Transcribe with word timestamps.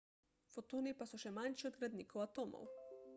fotoni 0.53 0.93
pa 1.01 1.07
so 1.11 1.19
še 1.25 1.33
manjši 1.39 1.69
od 1.71 1.79
gradnikov 1.83 2.25
atomov 2.25 2.73